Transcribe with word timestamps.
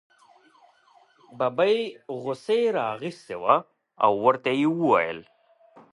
ببۍ 1.37 1.77
غوسې 2.21 2.59
را 2.75 2.85
اخیستې 2.95 3.35
وه 3.41 3.55
او 4.05 4.11
ورته 4.25 4.51
یې 4.59 4.67
وویل. 4.79 5.19